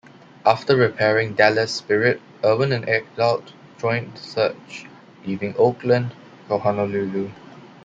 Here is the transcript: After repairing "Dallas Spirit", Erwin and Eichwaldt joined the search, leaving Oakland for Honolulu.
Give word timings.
After 0.47 0.75
repairing 0.75 1.35
"Dallas 1.35 1.71
Spirit", 1.75 2.21
Erwin 2.43 2.71
and 2.71 2.85
Eichwaldt 2.87 3.53
joined 3.77 4.13
the 4.15 4.19
search, 4.19 4.87
leaving 5.25 5.53
Oakland 5.59 6.15
for 6.47 6.57
Honolulu. 6.59 7.29